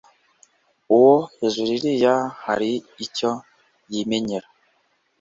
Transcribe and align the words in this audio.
uwo 0.95 1.15
hejuru 1.37 1.69
iriya 1.77 2.15
hari 2.45 2.71
icyo 3.05 3.31
yimenyera 3.91 4.47